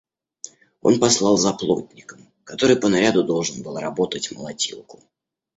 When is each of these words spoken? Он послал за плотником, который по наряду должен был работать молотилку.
Он 0.81 0.99
послал 0.99 1.37
за 1.37 1.53
плотником, 1.53 2.27
который 2.43 2.75
по 2.75 2.89
наряду 2.89 3.21
должен 3.23 3.61
был 3.61 3.77
работать 3.77 4.31
молотилку. 4.31 5.03